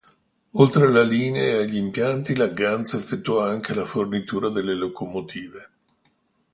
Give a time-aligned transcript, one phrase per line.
[0.53, 5.69] Oltre alla linea e agli impianti la Ganz effettuò anche la fornitura delle locomotive.